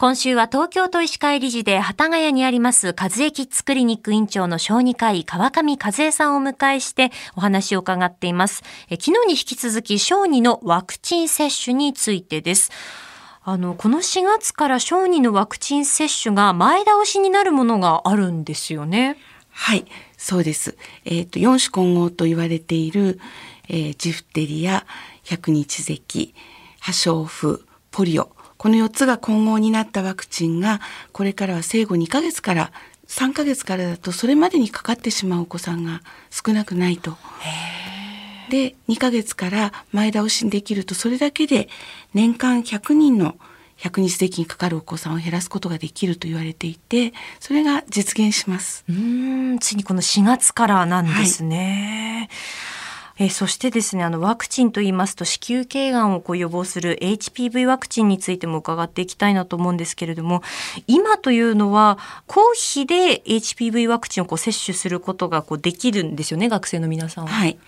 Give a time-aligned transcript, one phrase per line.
[0.00, 8.62] 今週は東京都医師会理事で幡ヶ谷にあります和江キッズクリニック院長の小児科医川上和江さんをお迎えしてお話を伺っています。
[8.88, 12.70] え昨日に引き続き小児のワクチン接種についてです。
[13.44, 19.18] あのこの4月から小児のワクチン接種が前倒しになるものがあるんですよね。
[19.50, 19.84] はい
[20.16, 20.78] そうです。
[21.04, 23.20] えっ、ー、と四種混合と言われている、
[23.68, 24.86] えー、ジフテリア
[25.24, 26.34] 百日咳
[26.78, 27.58] 破傷風
[27.90, 30.82] ポリオこの4つが混合になったワクチンが
[31.12, 32.72] これからは生後2ヶ月から
[33.06, 37.16] 3ヶ月からだとそれまでにかかってしまうお子さんが少なくないと。
[38.50, 41.70] で2ヶ月から前倒しにできるとそれだけで
[42.12, 43.36] 年間100人の
[43.76, 48.84] 百日咳にかかるお子さんを減らすことができると言われていてそれが実現します。
[48.90, 52.36] うんついにこの4月からなんですね、は
[52.66, 52.79] い
[53.22, 60.42] えそしてですねあのワクチンと言いますと子宮頸がんをこう予防する HPV ワクチンについても伺っていきたいなと思うんですけれども
[60.86, 67.30] 今というのは公費で HPV ワクチンをこう接種することがこうできるんですよね学生の皆さんは。
[67.30, 67.58] はい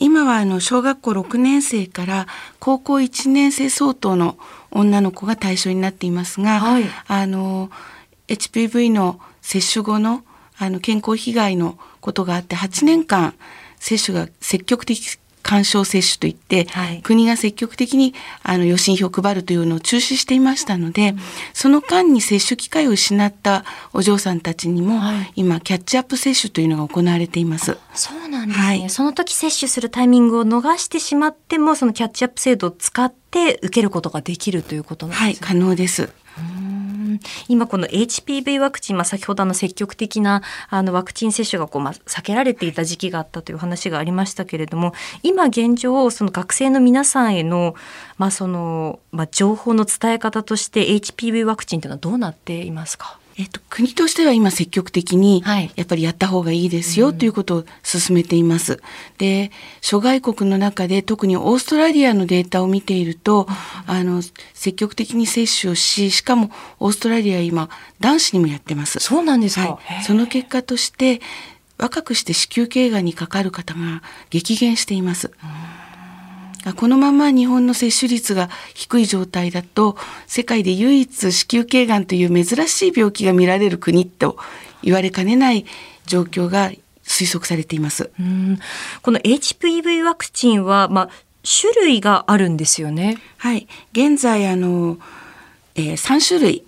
[0.00, 2.26] 今はあの小学校6年生から
[2.60, 4.38] 高校1年生相当の
[4.70, 7.68] 女の子が対象になっていますが、はい、あの
[8.28, 10.22] HPV の接種後の
[10.56, 13.34] あの健康被害のことがあって8年間
[13.78, 18.12] 接種が積極的干渉接種といって、はい、国が積極的に
[18.42, 21.18] あの予診票を配るというのを中止していましたので、うん、
[21.54, 27.78] その間に接種機会を失ったお嬢さんたちにも、はい、今キャッチアップ接種というのが行われています。
[27.94, 35.26] そうなんですね、はい、その時接種するタイミングを逃してしまってもそのキャッチアップ制度を使って受けることができるということなんですね。
[35.28, 36.10] はい、可能です。
[37.48, 47.74] 今この HPV ワクチン、まあ、先ほどの積極的なあのワクチン接種がこう、まあ、避けられていた時期があったという話がありましたけれども今現状その学生の皆さんへの,、
[48.16, 53.18] まあそのまあ、情報の伝え方として HPV ワクチンというのはどうなっていますか？
[53.38, 55.44] えっと、国としては今積極的に
[55.76, 58.82] やっぱりやった方がいいですよということを進めています。
[59.18, 63.46] で諸外国の中で特にオーストラリアのデータを見ていると、
[63.86, 64.22] あの
[64.54, 67.70] 積極的に接種をししかもオーストラリア今
[68.00, 68.98] 男子にもやってます。
[68.98, 71.20] そうなんですか、はい、その結果として
[71.78, 75.30] 若くして子宮頸がんにかかる方が激減しています。
[76.74, 79.96] このまま日本の接種率が低い状態だと
[80.26, 84.36] 世界で唯一子宮頸がんという珍しい病気が見られる国と
[84.82, 85.64] 言われかねない
[86.06, 86.70] 状況が
[87.04, 88.10] 推測されています。
[89.02, 91.10] この HPV ワクチンは、まあ、
[91.44, 93.18] 種類があるんですよね。
[93.38, 94.98] はい、現在あの、
[95.74, 96.64] えー、3種類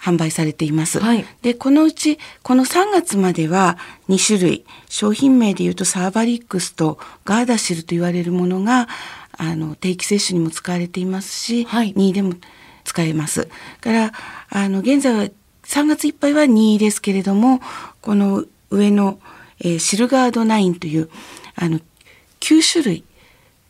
[0.00, 1.00] 販売されています。
[1.00, 8.88] はい、でこのうちこの3月までは2種類商品名でいうとサーバリックスとガーダシルと言われるものが
[9.38, 12.34] あの定期接種にも使われていますし、はい、任意でも
[12.84, 13.48] 使えます。
[13.80, 14.12] から
[14.50, 15.30] あの現在は
[15.64, 17.60] 3月いっぱいは任意ですけれども
[18.00, 19.18] この上の、
[19.60, 21.08] えー、シルガード9という
[21.54, 21.78] あの
[22.40, 23.04] 9種類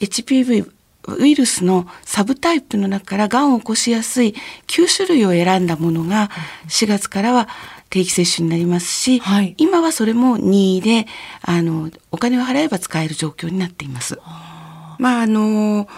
[0.00, 0.70] HPV
[1.08, 4.34] ウイルスのサブタイプの中からがんを起こしやすい
[4.66, 6.30] 9種類を選んだものが
[6.68, 7.48] 4月からは
[7.90, 11.06] 定期接種になりますし、はい、今はそれも任意で
[11.42, 14.18] あのお金を払えば使える状況になっています。
[14.98, 15.88] まああの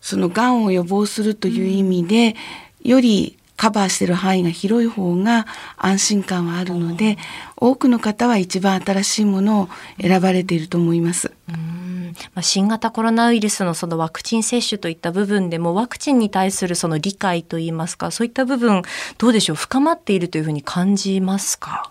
[0.00, 2.36] そのがんを予防するという意味で、
[2.84, 5.46] うん、よりカバーしてる範囲が広い方が
[5.78, 7.16] 安心感はあるので、
[7.56, 9.68] 多くの方は一番新しいものを
[9.98, 11.32] 選ばれていると思います。
[11.48, 12.14] うん。
[12.34, 18.82] まあ、新型コロナウイルスのそのワクチン接種といった部分でもワクチンに対するその理解といいますかそういった部分
[19.18, 19.56] どうでしょう？
[19.56, 21.90] 深まっているというふうに感じますか？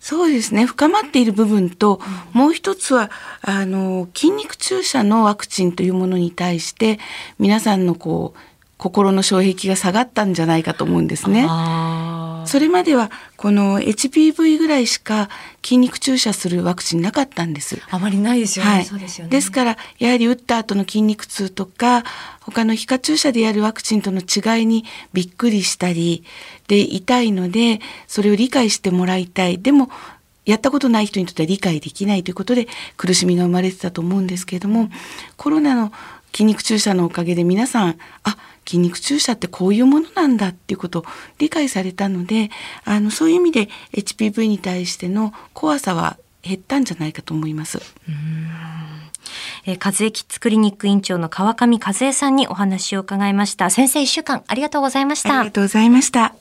[0.00, 0.64] そうですね。
[0.64, 2.00] 深まっている部分と、
[2.32, 3.10] もう一つは
[3.42, 6.98] あの筋肉注射のワクチンというものに対して
[7.38, 8.38] 皆さんのこう
[8.80, 11.46] 心の障壁が下がったんじゃないかと思うんですね。
[12.46, 15.28] それまではこの HPV ぐらいしか
[15.62, 17.78] 筋肉注射するワクチンなかったんです。
[17.90, 18.70] あまりないですよね。
[18.70, 19.30] はい、そうですよね。
[19.30, 22.04] ですからやはり打った後の筋肉痛とか
[22.40, 26.24] 他の皮下注射でやるワクチンとの違いにびっくりしたり
[26.66, 29.58] で痛いのでそれを理解してもらいたい。
[29.58, 29.90] でも
[30.46, 32.66] やったことない人にとっては理解できないということで
[32.96, 34.88] 苦しみが生まれてたと思うんですけれども
[35.36, 35.92] コロナの
[36.32, 38.36] 筋肉注射のおかげで皆さんあ
[38.70, 41.04] 筋肉注射ってこういうものなんだっていうことを
[41.38, 42.50] 理解されたので
[42.84, 47.80] あのそういう意味で HPV に対しての怖さは減ったんじゃないかと思います。
[49.66, 53.70] えー、和江キッズクリニック院長の川上和江さんにお話を伺いました。
[53.70, 55.40] 先生一週間ありがとうございました。
[55.40, 56.39] ありがとうございました。